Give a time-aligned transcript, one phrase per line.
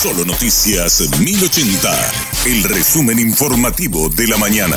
[0.00, 1.90] Solo Noticias 1080,
[2.46, 4.76] el resumen informativo de la mañana.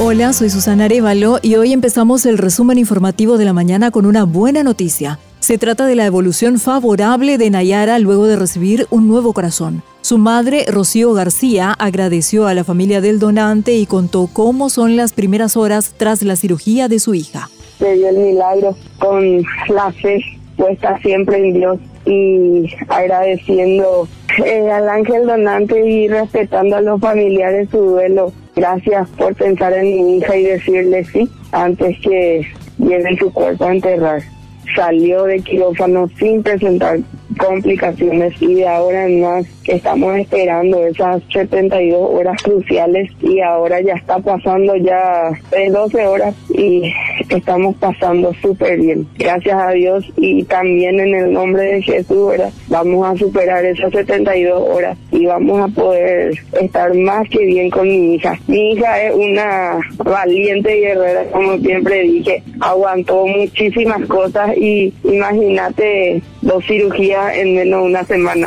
[0.00, 4.24] Hola, soy Susana Arevalo y hoy empezamos el resumen informativo de la mañana con una
[4.24, 5.20] buena noticia.
[5.38, 9.84] Se trata de la evolución favorable de Nayara luego de recibir un nuevo corazón.
[10.00, 15.12] Su madre, Rocío García, agradeció a la familia del donante y contó cómo son las
[15.12, 17.48] primeras horas tras la cirugía de su hija.
[17.78, 24.06] Se dio el milagro con la fe puesta siempre en Dios y agradeciendo
[24.44, 28.32] eh, al ángel donante y respetando a los familiares su duelo.
[28.54, 32.46] Gracias por pensar en mi hija y decirle sí antes que
[32.78, 34.22] lleve su cuerpo a enterrar.
[34.76, 36.98] Salió de quirófano sin presentar
[37.40, 43.94] complicaciones y de ahora en más estamos esperando esas 72 horas cruciales y ahora ya
[43.94, 45.30] está pasando ya
[45.70, 46.92] 12 horas y
[47.28, 49.06] estamos pasando súper bien.
[49.18, 52.34] Gracias a Dios y también en el nombre de Jesús,
[52.68, 57.88] Vamos a superar esas 72 horas y vamos a poder estar más que bien con
[57.88, 58.38] mi hija.
[58.46, 66.64] Mi hija es una valiente guerrera, como siempre dije, aguantó muchísimas cosas y imagínate dos
[66.66, 68.46] cirugías en menos de una semana.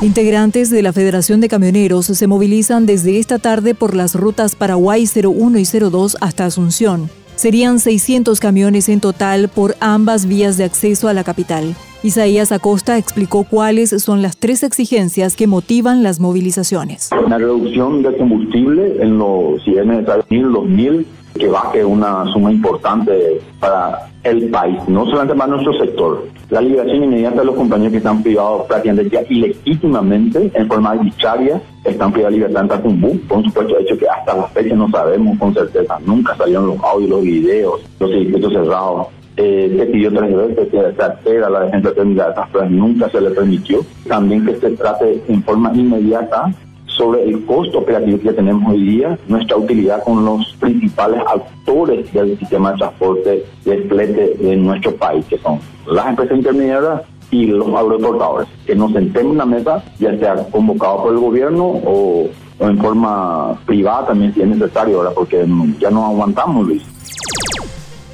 [0.00, 5.04] Integrantes de la Federación de Camioneros se movilizan desde esta tarde por las rutas Paraguay
[5.06, 7.10] 01 y 02 hasta Asunción.
[7.34, 11.74] Serían 600 camiones en total por ambas vías de acceso a la capital.
[12.02, 17.10] Isaías Acosta explicó cuáles son las tres exigencias que motivan las movilizaciones.
[17.24, 21.06] Una reducción de combustible en los, si es necesario, 2000
[21.38, 26.24] que baje una suma importante para el país, no solamente para nuestro sector.
[26.50, 32.12] La liberación inmediata de los compañeros que están privados prácticamente ilegítimamente, en forma arbitraria, están
[32.12, 35.54] privados de libertad en Tacumbú, por supuesto hecho que hasta la fecha no sabemos con
[35.54, 39.06] certeza, nunca salieron los audios, los videos, los circuitos cerrados.
[39.40, 43.08] Eh, se pidió tres veces que se acceda la defensa técnica de estas pruebas, nunca
[43.08, 43.80] se le permitió.
[44.08, 46.52] También que se trate en forma inmediata
[46.98, 52.36] sobre el costo operativo que tenemos hoy día, nuestra utilidad con los principales actores del
[52.38, 57.68] sistema de transporte de flete de nuestro país, que son las empresas intermediarias y los
[57.68, 62.78] agroexportadores, que nos sentemos en una mesa, ya sea convocado por el gobierno o, en
[62.78, 65.46] forma privada también si es necesario, ahora porque
[65.78, 66.82] ya no aguantamos, Luis.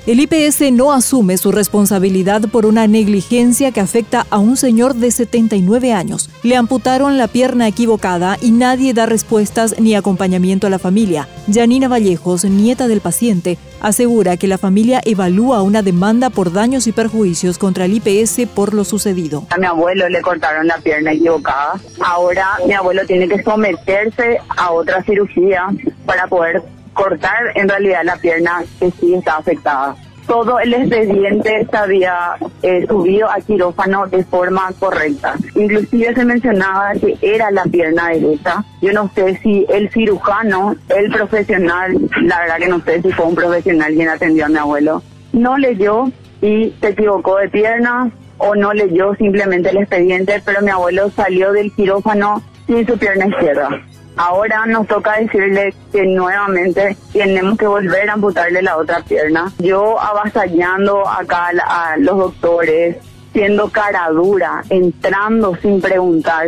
[0.07, 5.11] El IPS no asume su responsabilidad por una negligencia que afecta a un señor de
[5.11, 6.29] 79 años.
[6.43, 11.27] Le amputaron la pierna equivocada y nadie da respuestas ni acompañamiento a la familia.
[11.51, 16.93] Janina Vallejos, nieta del paciente, asegura que la familia evalúa una demanda por daños y
[16.93, 19.47] perjuicios contra el IPS por lo sucedido.
[19.49, 21.81] A mi abuelo le cortaron la pierna equivocada.
[22.05, 25.69] Ahora mi abuelo tiene que someterse a otra cirugía
[26.05, 26.63] para poder
[26.95, 29.97] cortar en realidad la pierna que sí está afectada.
[30.27, 35.35] Todo el expediente se había eh, subido a quirófano de forma correcta.
[35.55, 38.65] Inclusive se mencionaba que era la pierna derecha.
[38.81, 43.27] Yo no sé si el cirujano, el profesional, la verdad que no sé si fue
[43.27, 45.03] un profesional quien atendió a mi abuelo,
[45.35, 46.07] no leyó
[46.41, 51.53] y se equivocó de pierna o no leyó simplemente el expediente, pero mi abuelo salió
[51.53, 53.83] del quirófano sin su pierna izquierda.
[54.17, 59.53] Ahora nos toca decirle que nuevamente tenemos que volver a amputarle la otra pierna.
[59.59, 62.97] Yo avasallando acá a los doctores,
[63.33, 66.47] siendo cara dura, entrando sin preguntar,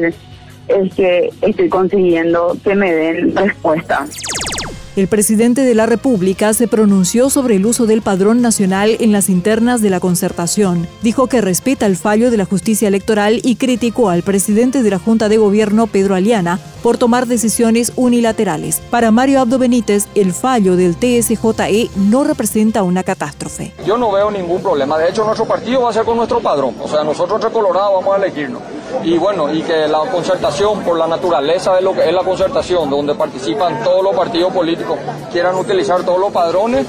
[0.68, 4.10] es que estoy consiguiendo que me den respuestas.
[4.96, 9.28] El presidente de la República se pronunció sobre el uso del padrón nacional en las
[9.28, 10.88] internas de la concertación.
[11.02, 14.98] Dijo que respeta el fallo de la justicia electoral y criticó al presidente de la
[14.98, 18.80] Junta de Gobierno, Pedro Aliana, por tomar decisiones unilaterales.
[18.88, 23.74] Para Mario Abdo Benítez, el fallo del TSJE no representa una catástrofe.
[23.84, 24.96] Yo no veo ningún problema.
[24.96, 26.74] De hecho, nuestro partido va a ser con nuestro padrón.
[26.80, 28.62] O sea, nosotros entre Colorado vamos a elegirnos.
[29.02, 32.88] Y bueno, y que la concertación, por la naturaleza de lo que es la concertación,
[32.90, 34.98] donde participan todos los partidos políticos,
[35.32, 36.86] quieran utilizar todos los padrones,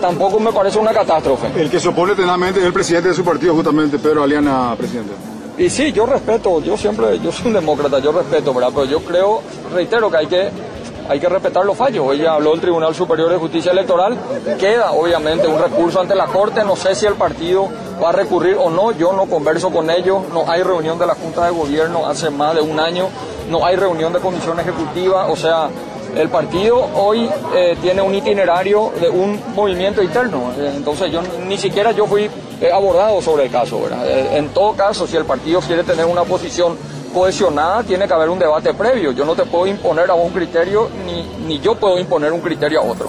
[0.00, 1.48] tampoco me parece una catástrofe.
[1.56, 5.12] El que se opone plenamente es el presidente de su partido, justamente, Pedro Aliana, presidente.
[5.58, 8.70] Y sí, yo respeto, yo siempre, yo soy un demócrata, yo respeto, ¿verdad?
[8.74, 9.42] Pero yo creo,
[9.74, 10.50] reitero que hay que
[11.10, 12.06] hay que respetar los fallos.
[12.06, 14.16] Hoy ya habló el Tribunal Superior de Justicia Electoral,
[14.60, 17.68] queda obviamente un recurso ante la Corte, no sé si el partido
[18.02, 21.14] va a recurrir o no, yo no converso con ellos, no hay reunión de la
[21.14, 23.08] Junta de Gobierno hace más de un año,
[23.50, 25.68] no hay reunión de comisión ejecutiva, o sea,
[26.16, 31.58] el partido hoy eh, tiene un itinerario de un movimiento interno, eh, entonces yo ni
[31.58, 32.28] siquiera yo fui
[32.60, 33.80] eh, abordado sobre el caso.
[34.04, 36.76] en todo caso, si el partido quiere tener una posición
[37.12, 39.12] cohesionada, tiene que haber un debate previo.
[39.12, 42.80] Yo no te puedo imponer a un criterio, ni, ni yo puedo imponer un criterio
[42.80, 43.08] a otro.